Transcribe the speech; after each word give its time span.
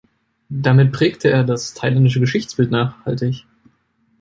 Damit 0.63 0.93
prägte 0.93 1.29
er 1.29 1.43
das 1.43 1.75
thailändische 1.75 2.19
Geschichtsbild 2.19 2.71
nachhaltig. 2.71 3.45